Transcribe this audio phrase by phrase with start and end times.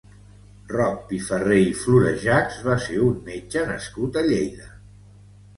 [0.71, 4.71] Roc Pifarré i Florejachs va ser un metge nascut a Lleida.